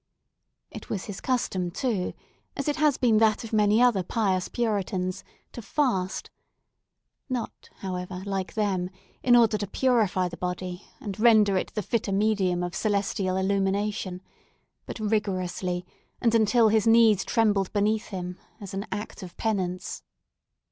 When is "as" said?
2.57-2.67, 18.59-18.73